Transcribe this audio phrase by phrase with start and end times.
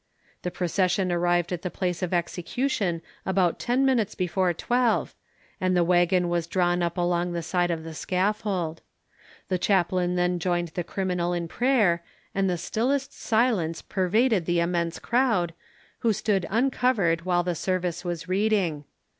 [0.41, 5.13] The procession arrived at the place of execution about 10 minutes before 12,
[5.61, 8.81] and the waggon was drawn up along the side of the scaffold.
[9.47, 12.03] The chaplain then joined the criminal in prayer,
[12.33, 15.53] and the stillest silence pervaded the immense crowd,
[15.99, 18.85] who stood uncovered while the service was reading.